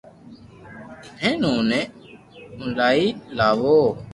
[1.21, 1.81] ھين اوني
[2.57, 3.05] اونلائي
[3.37, 3.79] لاوو